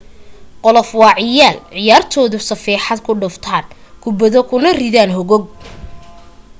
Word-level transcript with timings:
golof 0.63 0.89
waa 1.01 1.15
ciyaar 1.21 1.55
ciyaartoydu 1.75 2.37
safeexad 2.49 2.99
ku 3.05 3.11
dhuftaan 3.21 3.65
kubbado 4.03 4.39
kuna 4.49 4.69
ridaan 4.81 5.11
hogag 5.17 5.43